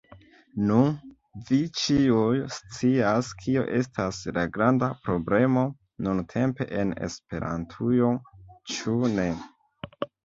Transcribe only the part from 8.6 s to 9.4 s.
ĉu ne?